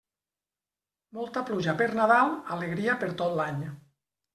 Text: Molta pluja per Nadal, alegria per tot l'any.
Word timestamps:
Molta 1.19 1.45
pluja 1.51 1.77
per 1.85 1.91
Nadal, 2.03 2.35
alegria 2.59 3.01
per 3.05 3.15
tot 3.25 3.41
l'any. 3.41 3.67